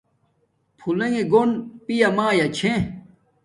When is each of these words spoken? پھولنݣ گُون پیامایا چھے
پھولنݣ 0.77 1.15
گُون 1.31 1.49
پیامایا 1.85 2.47
چھے 2.57 2.71